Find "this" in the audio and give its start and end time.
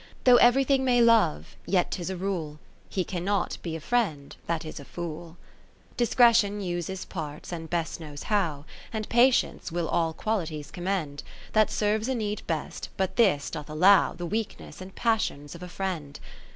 13.15-13.51